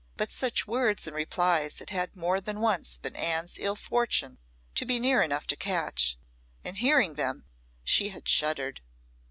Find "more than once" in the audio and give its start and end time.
2.15-2.97